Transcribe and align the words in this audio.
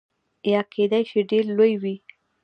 یا 0.51 0.61
کیدای 0.73 1.03
شي 1.09 1.19
ډیر 1.31 1.45
لوی 1.57 1.73
وي. 1.81 1.95